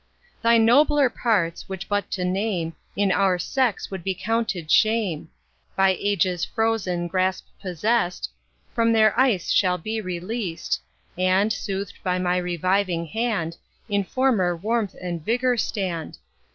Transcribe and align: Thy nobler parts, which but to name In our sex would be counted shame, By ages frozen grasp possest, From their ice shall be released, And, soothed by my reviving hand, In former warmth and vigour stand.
Thy 0.41 0.57
nobler 0.57 1.11
parts, 1.11 1.69
which 1.69 1.87
but 1.87 2.09
to 2.09 2.25
name 2.25 2.73
In 2.95 3.11
our 3.11 3.37
sex 3.37 3.91
would 3.91 4.03
be 4.03 4.15
counted 4.15 4.71
shame, 4.71 5.29
By 5.75 5.91
ages 5.99 6.43
frozen 6.43 7.07
grasp 7.07 7.45
possest, 7.61 8.31
From 8.73 8.93
their 8.93 9.13
ice 9.19 9.51
shall 9.51 9.77
be 9.77 10.01
released, 10.01 10.81
And, 11.19 11.53
soothed 11.53 11.99
by 12.01 12.17
my 12.17 12.37
reviving 12.37 13.05
hand, 13.05 13.57
In 13.87 14.03
former 14.03 14.55
warmth 14.55 14.95
and 14.99 15.23
vigour 15.23 15.55
stand. 15.55 16.17